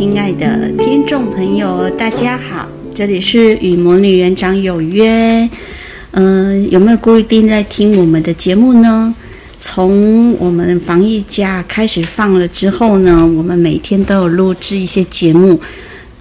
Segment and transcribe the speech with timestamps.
[0.00, 5.46] 亲爱的听众朋友，大家好，这里是与魔女园长有约。
[6.12, 9.14] 嗯、有没有固定在听我们的节目呢？
[9.58, 15.60] 从我们防疫假开始放了之后呢，我们每天都有录制一些节目。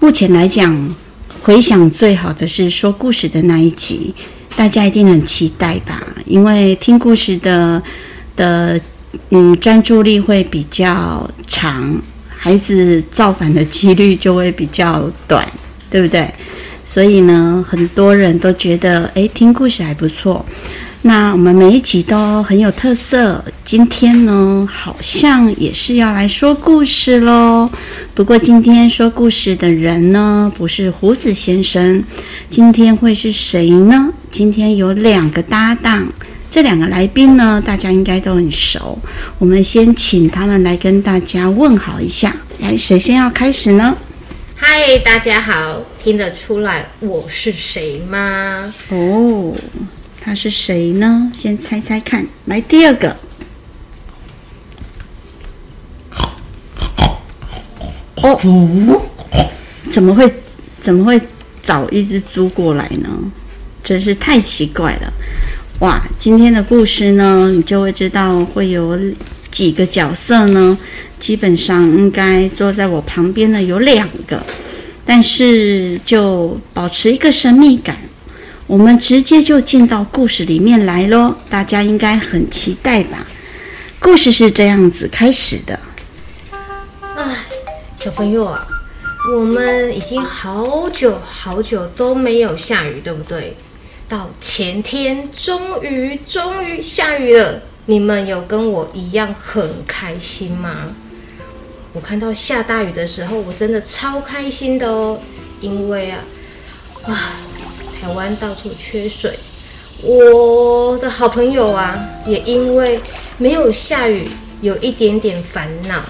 [0.02, 0.94] 目前来讲，
[1.42, 4.14] 回响最好的是说故事的那一集，
[4.58, 6.06] 大家一定很期待吧？
[6.26, 7.82] 因为听故事的
[8.36, 8.78] 的
[9.30, 11.98] 嗯专注力会比较长。
[12.42, 15.46] 孩子造反的几率就会比较短，
[15.92, 16.26] 对不对？
[16.86, 20.46] 所以呢，很多人都觉得，诶，听故事还不错。
[21.02, 23.44] 那我们每一集都很有特色。
[23.64, 27.70] 今天呢，好像也是要来说故事喽。
[28.16, 32.02] 不过今天说故事的人呢，不是胡子先生。
[32.50, 34.12] 今天会是谁呢？
[34.32, 36.08] 今天有两个搭档。
[36.52, 38.98] 这两个来宾呢，大家应该都很熟。
[39.38, 42.36] 我们先请他们来跟大家问好一下。
[42.60, 43.96] 来，谁先要开始呢？
[44.56, 48.74] 嗨，大家好，听得出来我是谁吗？
[48.90, 49.54] 哦，
[50.20, 51.32] 他是谁呢？
[51.38, 52.26] 先猜猜看。
[52.46, 53.16] 来，第二个。
[58.16, 59.02] 哦，
[59.90, 60.34] 怎么会
[60.80, 61.22] 怎么会
[61.62, 63.10] 找一只猪过来呢？
[63.84, 65.14] 真是太奇怪了。
[65.80, 69.00] 哇，今天的故事呢，你就会知道会有
[69.50, 70.78] 几个角色呢。
[71.22, 74.42] 基本上应该坐在我旁边的有两个，
[75.06, 77.96] 但是就保持一个神秘感。
[78.68, 83.26] 我们直接就进到故事里面来喽，大家应该很期待吧？
[84.00, 85.80] 故事是这样子开始的。
[87.16, 87.38] 哎，
[87.98, 88.68] 小朋友啊，
[89.34, 93.56] 我们已经好久好久都没有下雨，对不对？
[94.10, 97.62] 到前天，终于终于下雨了。
[97.86, 100.88] 你们有跟我一样很开心吗？
[101.94, 105.20] 我看到下大雨的时候，我真的超开心的哦。
[105.62, 106.20] 因为啊，
[107.08, 107.16] 哇，
[108.02, 109.38] 台湾到处缺水。
[110.02, 113.00] 我的好朋友啊，也因为
[113.38, 114.28] 没有下雨，
[114.62, 116.02] 有一点点烦恼。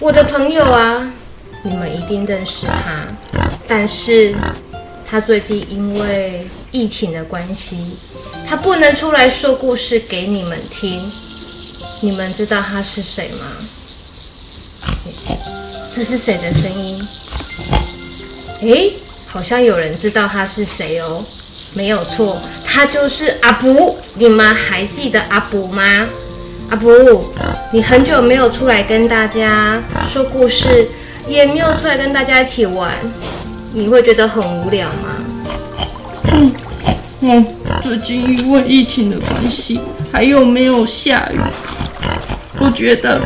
[0.00, 1.12] 我的朋友啊，
[1.62, 3.06] 你们一定认识他，
[3.68, 4.34] 但是
[5.08, 7.96] 他最近因为疫情的关系，
[8.46, 11.10] 他不能出来说故事给你们听。
[12.00, 13.46] 你们知道他是谁吗？
[15.90, 17.08] 这是谁的声音？
[18.60, 18.92] 诶，
[19.26, 21.24] 好像有人知道他是谁哦。
[21.72, 23.96] 没有错，他就是阿布。
[24.12, 26.06] 你们还记得阿布吗？
[26.68, 27.32] 阿布，
[27.72, 30.86] 你很久没有出来跟大家说故事，
[31.26, 32.92] 也没有出来跟大家一起玩，
[33.72, 35.15] 你会觉得很无聊吗？
[37.82, 39.80] 最近因为疫情的关系，
[40.12, 41.38] 还有没有下雨？
[42.58, 43.20] 我觉得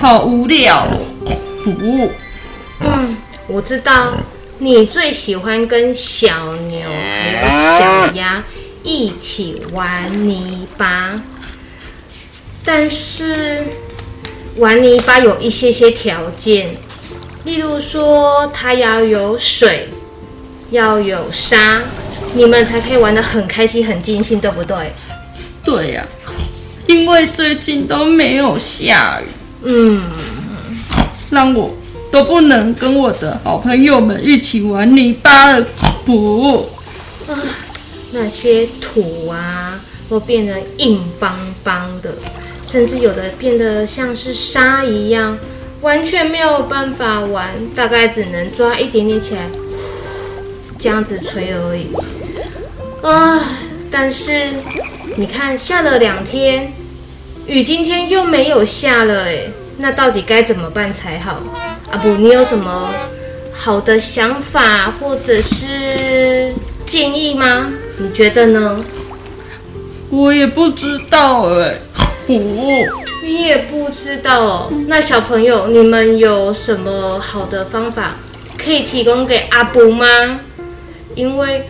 [0.00, 1.00] 好无聊哦。
[1.64, 2.10] 不，
[2.80, 3.16] 嗯，
[3.48, 4.14] 我知道
[4.58, 8.44] 你最喜欢跟小牛还有小鸭
[8.82, 11.14] 一起玩泥巴，
[12.64, 13.64] 但是
[14.56, 16.74] 玩泥巴有一些些条件，
[17.44, 19.88] 例如说它要有水，
[20.70, 21.82] 要有沙。
[22.36, 24.92] 你们才可以玩得很开心、很尽兴，对不对？
[25.64, 26.28] 对呀、啊，
[26.86, 29.24] 因为最近都没有下雨，
[29.64, 30.02] 嗯，
[31.30, 31.74] 让我
[32.12, 35.66] 都不能跟我的好朋友们一起玩泥巴了。
[36.04, 36.68] 不，
[37.26, 37.34] 啊，
[38.12, 39.80] 那些土啊
[40.10, 42.14] 都变得硬邦邦的，
[42.66, 45.36] 甚至有的变得像是沙一样，
[45.80, 49.40] 完全没有办法玩，大概只能抓一点点起来，
[50.78, 51.86] 这样子吹而已。
[53.02, 53.40] 啊！
[53.90, 54.32] 但是
[55.16, 56.72] 你看，下了两天
[57.46, 59.44] 雨，今天又没有下了，哎，
[59.78, 61.38] 那到底该怎么办才好？
[61.90, 62.90] 阿布，你有什么
[63.54, 66.52] 好的想法或者是
[66.84, 67.72] 建议吗？
[67.98, 68.84] 你觉得呢？
[70.10, 71.74] 我也不知道，哎，
[72.26, 72.32] 不，
[73.22, 74.70] 你也不知道。
[74.88, 78.16] 那小朋友，你们有什么好的方法
[78.58, 80.06] 可以提供给阿布吗？
[81.14, 81.64] 因为。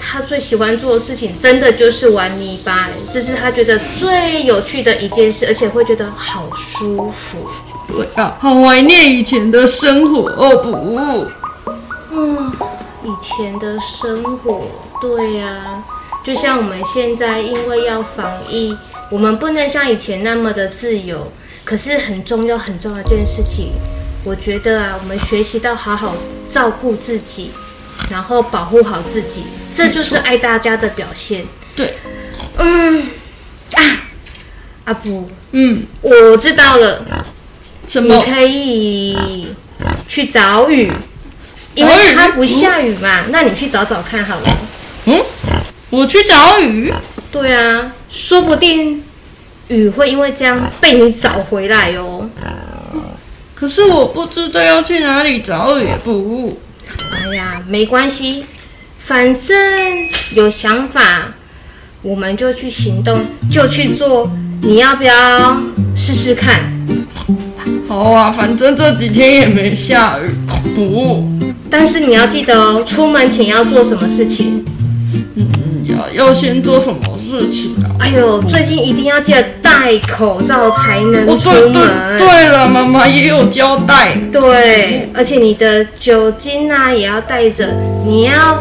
[0.00, 7.46] 他最喜欢做的事情，真的就是玩泥巴，这是他觉得最有趣的一件事，而且会觉得好舒服。
[7.86, 11.28] 对啊，好怀念以前的生活哦不？
[12.12, 12.52] 嗯，
[13.04, 14.62] 以前的生活，
[15.00, 15.84] 对呀、啊，
[16.24, 18.76] 就像我们现在因为要防疫，
[19.10, 21.30] 我们不能像以前那么的自由。
[21.62, 23.72] 可是很重要很重要这件事情，
[24.24, 26.16] 我觉得啊，我们学习到好好
[26.52, 27.52] 照顾自己。
[28.08, 29.42] 然后保护好自己，
[29.76, 31.44] 这就是爱大家的表现。
[31.76, 31.94] 对，
[32.56, 33.08] 嗯，
[33.72, 33.82] 啊，
[34.84, 37.04] 阿布，嗯，我知道了。
[37.88, 38.14] 什么？
[38.16, 39.48] 你可以
[40.08, 40.92] 去找雨，
[41.74, 43.24] 因为它不下雨嘛。
[43.30, 44.58] 那你去找找看好了。
[45.06, 45.20] 嗯，
[45.90, 46.92] 我去找雨。
[47.32, 49.02] 对啊，说不定
[49.68, 52.28] 雨会因为这样被你找回来哦。
[53.54, 56.58] 可是我不知道要去哪里找雨不？
[57.30, 58.44] 哎呀，没关系，
[58.98, 59.56] 反正
[60.34, 61.28] 有想法，
[62.02, 64.28] 我们就去行动，就去做。
[64.62, 65.56] 你要不要
[65.94, 66.60] 试试看？
[67.86, 70.28] 好啊，反正这几天也没下雨。
[70.74, 71.24] 不，
[71.70, 74.64] 但是你要记得哦，出门前要做什么事情？
[75.36, 77.94] 嗯，要要先做什么事情啊？
[78.00, 81.80] 哎呦，最近一定要记得戴口罩才能出门。
[81.80, 84.16] 哦，对对对了，妈妈也有交代。
[84.32, 87.68] 对，而且你的酒精啊也要带着，
[88.04, 88.58] 你要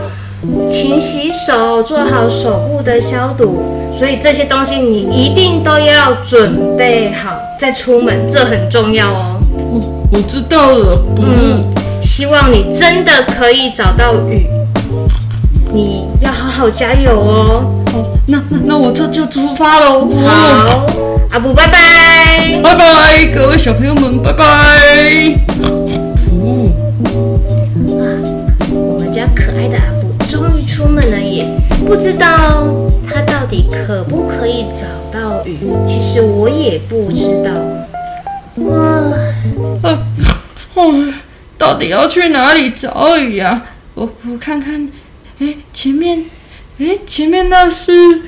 [0.69, 3.63] 勤洗手，做好手部的消毒。
[3.97, 9.35] 所以这些东西你一定都要准备好再出门，这很重要哦。
[9.51, 11.63] 我我知道了，不，嗯，
[12.01, 14.47] 希望你真的可以找到雨，
[15.73, 17.85] 你要好好加油哦。
[17.89, 20.09] 好，那那那我这就出发喽。
[20.27, 20.85] 好，
[21.31, 24.77] 阿布拜拜，拜拜，各位小朋友们拜拜。
[25.57, 26.69] 不，
[28.73, 31.47] 我们家可爱的阿布终于出门了耶，
[31.87, 32.27] 不知道。
[33.07, 35.59] 他到底可不可以找到雨？
[35.87, 37.51] 其实我也不知道。
[38.65, 38.75] 哇，
[39.89, 39.97] 啊，
[40.75, 41.13] 哦，
[41.57, 43.61] 到底要去哪里找雨呀？
[43.93, 44.89] 我我看看，
[45.39, 46.25] 哎，前面，
[46.79, 48.23] 哎，前面那是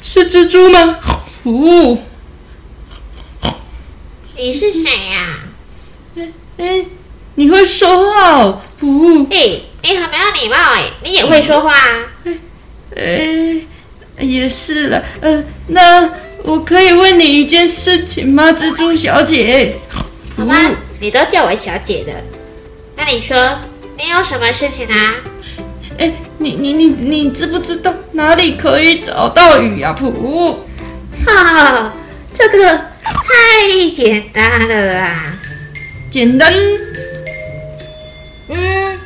[0.00, 0.98] 是蜘蛛吗？
[1.42, 1.98] 哦，
[4.36, 5.38] 你是谁呀？
[6.16, 6.28] 哎
[6.58, 6.84] 哎，
[7.34, 8.62] 你会说话哦？
[8.80, 12.04] 哦，嘿，你很没有礼貌哎，你也会说话啊？
[12.24, 12.38] 哎
[12.96, 13.60] 哎。
[14.20, 16.08] 也是了，呃，那
[16.44, 19.74] 我可以问你一件事情吗，蜘蛛小姐？
[20.36, 20.70] 好吗？
[21.00, 22.12] 你都叫我小姐的，
[22.96, 23.58] 那你说，
[23.98, 25.16] 你有什么事情啊？
[25.98, 29.94] 哎，你你你你知不知道哪里可以找到雨呀？
[29.98, 30.56] 噗！
[31.24, 31.92] 哈，
[32.32, 35.36] 这个太简单了啊！
[36.10, 36.52] 简单？
[38.48, 38.98] 嗯。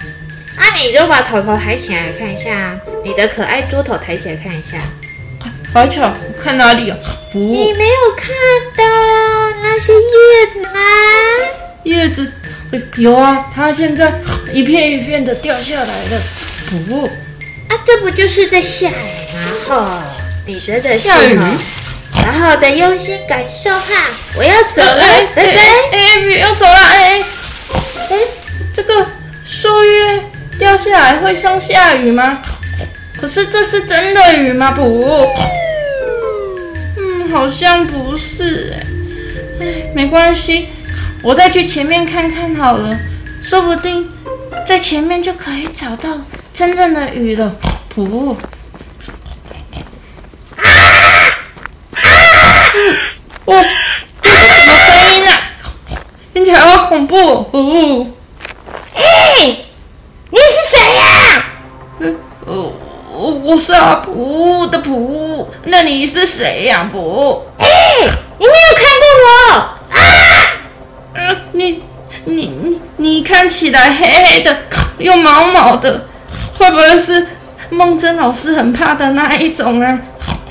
[0.57, 4.79] 那你就把头头抬起来看一下，你的可爱猪头抬起来看一下。
[5.73, 6.13] 好巧，
[6.43, 6.97] 看哪里啊？
[7.35, 8.31] 你没有看
[8.77, 8.83] 到
[9.63, 10.81] 那些叶子吗？
[11.85, 12.33] 叶子
[12.97, 14.13] 有啊，它现在
[14.53, 16.21] 一片一片的掉下来了。
[16.87, 17.07] 不，
[17.69, 19.41] 啊，这不就是在下雨吗？
[19.69, 20.03] 哦，
[20.47, 21.39] 你真的是下雨。
[22.11, 25.03] 好好的用心感受哈，我要走了，
[25.35, 25.61] 拜拜。
[25.93, 27.23] 哎，不要走了，哎
[28.11, 28.17] 哎，
[28.75, 29.07] 这个
[29.47, 30.23] 树叶。
[30.59, 32.43] 掉下来会像下雨吗？
[33.17, 34.73] 可是这是真的雨吗？
[34.73, 35.25] 不，
[36.97, 38.87] 嗯，好像不是哎。
[39.61, 40.69] 哎，没关系，
[41.23, 42.99] 我再去前面看看好了，
[43.41, 44.11] 说不定
[44.67, 46.11] 在前面就可以找到
[46.59, 47.55] 真正的雨了。
[47.95, 48.37] 不，
[50.57, 50.67] 啊
[51.93, 52.03] 啊！
[53.45, 53.65] 哦，
[54.21, 55.41] 这是什么声音啊？
[56.35, 57.47] 听起来好恐怖哦。
[57.53, 58.07] 哦，
[58.97, 59.57] 哎。
[60.31, 61.45] 你是谁呀？
[62.01, 62.75] 嗯，我
[63.13, 66.89] 我我是阿普的普，那你是谁呀？
[66.91, 67.47] 普？
[67.59, 67.67] 哎，
[68.37, 69.31] 你没有看过我
[69.97, 70.01] 啊？
[71.15, 71.85] 嗯，你
[72.25, 74.65] 你你你看起来黑黑的，
[74.99, 76.09] 又毛毛的，
[76.59, 77.27] 会不会是
[77.71, 79.99] 梦真老师很怕的那一种啊？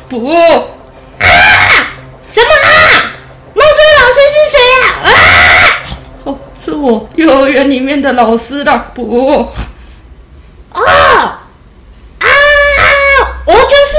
[0.07, 1.27] 不啊？
[2.29, 3.11] 什么啊？
[3.53, 4.81] 梦真老师是谁呀？
[5.03, 5.11] 啊？
[6.23, 9.49] 哦，是我幼儿园里面的老师的，不。
[10.71, 11.39] 哦啊！
[13.45, 13.95] 我就是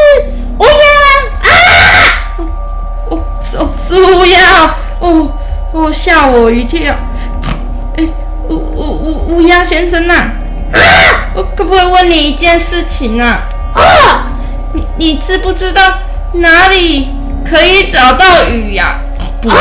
[0.58, 1.50] 乌鸦啊！
[3.08, 3.58] 哦，是
[3.96, 5.32] 是乌鸦哦
[5.72, 6.94] 哦，吓我一跳！
[7.96, 8.06] 哎，
[8.48, 10.14] 乌乌乌乌鸦先生呐，
[10.72, 10.78] 啊，
[11.38, 13.42] 我可不可以问你一件事情啊？
[13.72, 14.26] 啊，
[14.72, 16.00] 你你知不知道
[16.32, 17.10] 哪里
[17.48, 18.98] 可以找到雨呀？
[19.48, 19.54] 啊，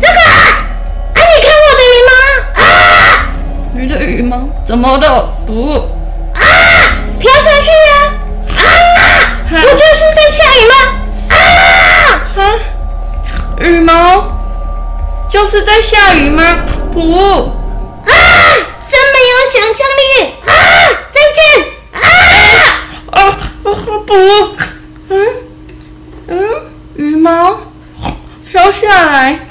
[0.00, 0.46] 这个啊，
[1.16, 2.12] 你看我的雨吗？
[2.54, 2.62] 啊！
[3.74, 5.28] 你的羽毛怎么了？
[5.44, 5.74] 不
[6.34, 6.40] 啊，
[7.18, 8.12] 飘下去呀！
[8.56, 10.74] 啊，啊我就是在下雨吗？
[11.30, 11.36] 啊
[12.36, 12.40] 啊，
[13.58, 13.90] 羽毛
[15.28, 16.58] 就是在下雨吗？
[16.92, 17.50] 不
[18.06, 18.14] 啊，
[18.88, 20.02] 真没有想象力
[20.46, 20.48] 啊！
[21.12, 21.42] 再见
[21.92, 21.98] 啊！
[23.10, 23.16] 啊
[24.14, 24.56] 不，
[25.08, 25.26] 嗯
[26.28, 26.38] 嗯，
[26.94, 27.58] 羽毛
[28.48, 29.48] 飘下来，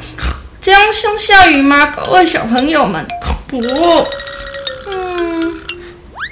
[0.61, 1.87] 这样像下雨吗？
[1.87, 3.05] 各位小朋友们。
[3.47, 3.59] 不，
[4.87, 5.59] 嗯，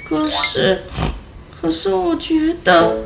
[0.08, 0.82] 可是，
[1.60, 3.04] 可是我觉得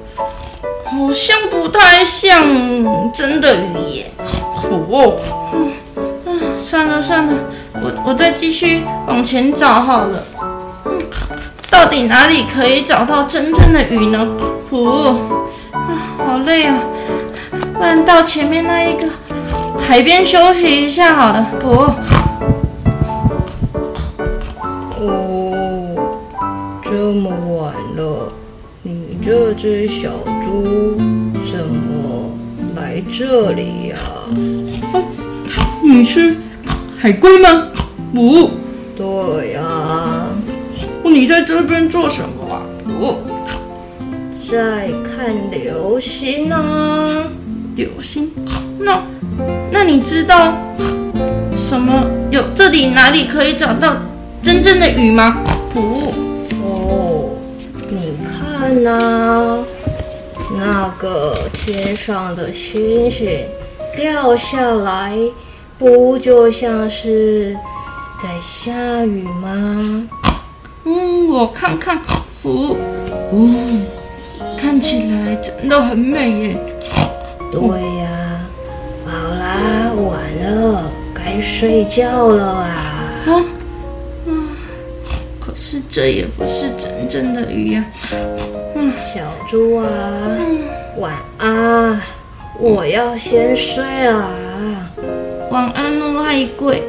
[0.85, 4.13] 好像不太像真的雨耶。
[4.71, 5.21] 哦，
[6.25, 7.35] 嗯，算了算了，
[7.75, 10.23] 我我再继续往前找好了。
[11.71, 14.27] 到底哪里可以找到真正的雨呢？
[14.71, 15.17] 噗，
[15.73, 16.79] 啊，好累啊！
[17.75, 19.07] 不然到前面那一个
[19.79, 21.47] 海边休息一下好了。
[21.61, 21.93] 噗。
[24.99, 26.19] 哦，
[26.85, 28.33] 这么晚了，
[28.83, 30.09] 你这只小
[30.45, 30.97] 猪
[31.53, 32.31] 怎么
[32.75, 33.97] 来这里呀？
[34.93, 35.03] 啊，
[35.83, 36.37] 你是
[36.99, 37.69] 海龟吗？
[38.15, 38.51] 不，
[38.97, 39.66] 对呀。
[41.17, 42.61] 你在这边做什么啊？
[42.85, 43.17] 不，
[44.53, 47.25] 在看流星啊。
[47.75, 48.31] 流星？
[48.79, 49.03] 那
[49.73, 50.53] 那你知道
[51.57, 52.05] 什么？
[52.31, 53.97] 有这里哪里可以找到
[54.43, 55.39] 真正的雨吗？
[55.73, 56.13] 不。
[56.63, 57.31] 哦，
[57.89, 59.65] 你看呐，
[60.55, 63.27] 那个天上的星星
[63.97, 65.17] 掉下来，
[65.79, 67.57] 不就像是
[68.23, 70.03] 在下雨吗？
[70.89, 71.97] 嗯，我看看，
[72.43, 72.77] 哦，
[73.33, 73.37] 哦，
[74.61, 76.57] 看起来真的很美耶。
[77.51, 77.61] 对
[77.99, 78.41] 呀，
[79.05, 80.15] 好啦，晚
[80.45, 82.71] 了，该睡觉了啊。
[83.27, 83.31] 啊，
[84.29, 84.31] 啊，
[85.41, 87.85] 可是这也不是真正的鱼呀。
[88.77, 89.89] 嗯，小猪啊，
[90.99, 92.01] 晚安，
[92.61, 94.31] 我要先睡了。
[95.51, 96.81] 晚安哦，海龟。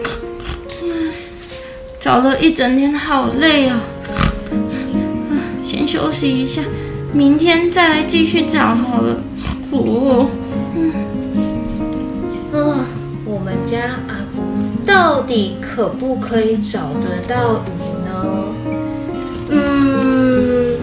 [2.00, 3.80] 找了一整天，好累啊！
[5.64, 6.62] 先休息一下，
[7.12, 9.18] 明天再来继续找好了。
[9.72, 10.30] 哦，
[10.76, 10.94] 嗯，
[12.54, 12.86] 啊，
[13.26, 14.42] 我们家阿布
[14.86, 18.10] 到底可不可以找得到鱼呢？
[19.50, 20.76] 嗯，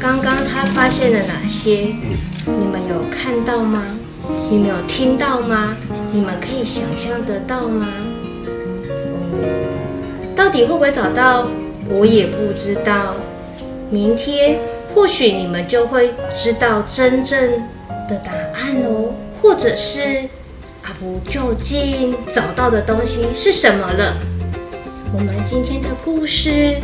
[0.00, 1.94] 刚刚他发现了哪些？
[2.46, 3.82] 你们有看到吗？
[4.50, 5.76] 你们有听到吗？
[6.10, 7.86] 你们可以想象得到吗？
[10.36, 11.48] 到底会不会找到，
[11.88, 13.14] 我也不知道。
[13.90, 14.58] 明天
[14.94, 17.50] 或许你们就会知道真正
[18.08, 20.00] 的答案哦，或者是
[20.82, 24.16] 阿布究竟找到的东西是什么了。
[25.12, 26.76] 我们今天的故事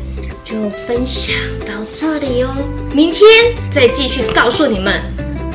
[0.44, 0.54] 就
[0.86, 2.50] 分享到这里哦，
[2.94, 3.26] 明天
[3.72, 4.94] 再继续告诉你们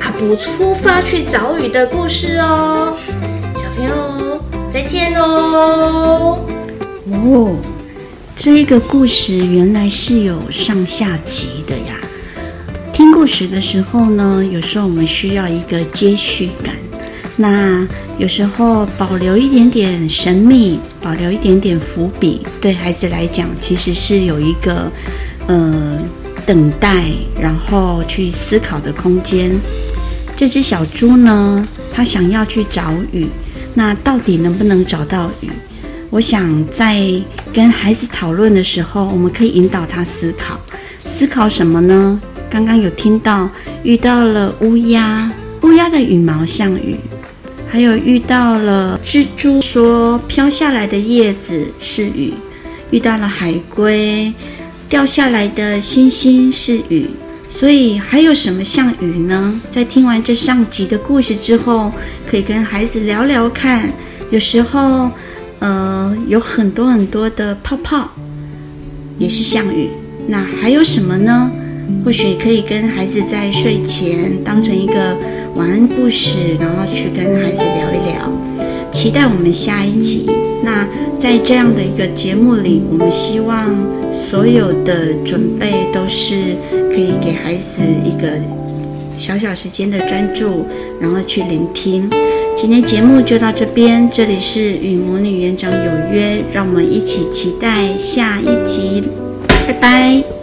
[0.01, 2.97] 阿布出发去找雨的故事哦。
[3.55, 4.41] 小朋友，
[4.73, 6.39] 再见喽！
[7.13, 7.74] 哦。
[8.37, 11.95] 这个故事原来是有上下集的呀。
[12.93, 16.75] 听故事的时候呢，有时候我们需要一个接续感。
[17.37, 17.87] 那
[18.17, 24.91] 有时候保留一点点神秘，保留一点点伏笔，对孩子来讲，其实是有一个
[25.47, 25.97] 呃
[26.45, 27.05] 等待，
[27.41, 29.51] 然后去思考的空间。
[30.35, 33.27] 这只小猪呢，它想要去找雨，
[33.73, 35.49] 那到底能不能找到雨？
[36.09, 37.01] 我想在
[37.55, 40.59] 跟孩子讨论的时候，我们可以引导他思考，
[41.05, 42.19] 思考什么呢？
[42.49, 43.49] 刚刚有听到
[43.81, 45.31] 遇到了乌鸦，
[45.61, 46.97] 乌鸦的羽毛像雨，
[47.71, 52.33] 还有遇到了蜘蛛，说飘下来的叶子是雨，
[52.91, 54.33] 遇到了海龟，
[54.89, 57.09] 掉下来的星星是雨，
[57.49, 59.61] 所以还有什么像雨呢？
[59.71, 61.89] 在听完这上集的故事之后，
[62.29, 63.89] 可以跟孩子聊聊看，
[64.29, 65.09] 有时候。
[65.65, 68.07] 呃，有很多很多的泡泡，
[69.17, 69.89] 也是项羽。
[70.27, 71.49] 那还有什么呢？
[72.03, 75.17] 或许可以跟孩子在睡前当成一个
[75.55, 78.31] 晚安故事，然后去跟孩子聊一聊。
[78.91, 80.29] 期待我们下一集。
[80.63, 83.75] 那在这样的一个节目里，我们希望
[84.13, 86.55] 所有的准备都是
[86.89, 88.39] 可以给孩子一个
[89.17, 90.67] 小小时间的专注，
[91.01, 92.07] 然后去聆听。
[92.57, 99.03] 今天节目就到这边，这里是与魔女园长有约，让我们一起期待下一集，
[99.67, 100.34] 拜拜。